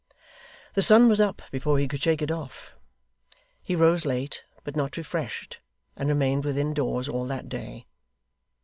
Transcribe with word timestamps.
The 0.73 0.81
sun 0.81 1.07
was 1.07 1.21
up, 1.21 1.43
before 1.51 1.77
he 1.77 1.87
could 1.87 2.01
shake 2.01 2.23
it 2.23 2.31
off. 2.31 2.75
He 3.61 3.75
rose 3.75 4.03
late, 4.03 4.43
but 4.63 4.75
not 4.75 4.97
refreshed, 4.97 5.59
and 5.95 6.09
remained 6.09 6.43
within 6.43 6.73
doors 6.73 7.07
all 7.07 7.27
that 7.27 7.47
day. 7.47 7.85